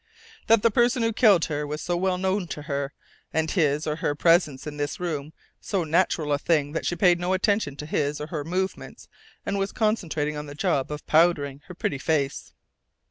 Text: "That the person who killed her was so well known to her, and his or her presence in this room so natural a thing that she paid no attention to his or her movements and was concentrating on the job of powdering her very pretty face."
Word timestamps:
"That 0.47 0.63
the 0.63 0.71
person 0.71 1.03
who 1.03 1.13
killed 1.13 1.45
her 1.45 1.67
was 1.67 1.79
so 1.79 1.95
well 1.95 2.17
known 2.17 2.47
to 2.47 2.63
her, 2.63 2.91
and 3.31 3.51
his 3.51 3.85
or 3.85 3.97
her 3.97 4.15
presence 4.15 4.65
in 4.65 4.77
this 4.77 4.99
room 4.99 5.31
so 5.59 5.83
natural 5.83 6.33
a 6.33 6.39
thing 6.39 6.71
that 6.71 6.87
she 6.87 6.95
paid 6.95 7.19
no 7.19 7.33
attention 7.33 7.75
to 7.75 7.85
his 7.85 8.19
or 8.19 8.25
her 8.25 8.43
movements 8.43 9.07
and 9.45 9.59
was 9.59 9.71
concentrating 9.71 10.35
on 10.35 10.47
the 10.47 10.55
job 10.55 10.91
of 10.91 11.05
powdering 11.05 11.59
her 11.65 11.75
very 11.75 11.77
pretty 11.77 11.97
face." 11.99 12.51